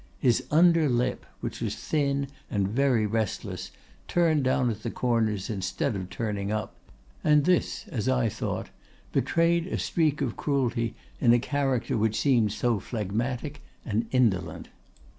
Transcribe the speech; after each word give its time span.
His 0.17 0.43
under 0.49 0.89
lip, 0.89 1.27
which 1.41 1.61
was 1.61 1.75
thin 1.75 2.29
and 2.49 2.67
very 2.67 3.05
restless, 3.05 3.69
turned 4.07 4.43
down 4.43 4.71
at 4.71 4.81
the 4.81 4.89
corners 4.89 5.47
instead 5.47 5.95
of 5.95 6.09
turning 6.09 6.51
up, 6.51 6.75
and 7.23 7.45
this, 7.45 7.85
as 7.89 8.09
I 8.09 8.27
thought, 8.27 8.71
betrayed 9.11 9.67
a 9.67 9.77
streak 9.77 10.19
of 10.19 10.35
cruelty 10.35 10.95
in 11.19 11.33
a 11.33 11.39
character 11.39 11.99
which 11.99 12.19
seemed 12.19 12.51
so 12.51 12.79
phlegmatic 12.79 13.61
and 13.85 14.07
indolent. 14.09 14.69